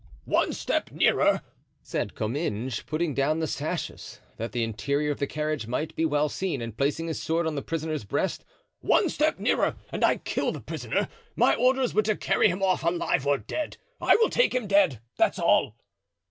[0.25, 1.43] "One step nearer,"
[1.83, 6.27] said Comminges, putting down the sashes, that the interior of the carriage might be well
[6.27, 8.43] seen, and placing his sword on his prisoner's breast,
[8.79, 12.83] "one step nearer, and I kill the prisoner; my orders were to carry him off
[12.83, 13.77] alive or dead.
[14.01, 15.75] I will take him dead, that's all."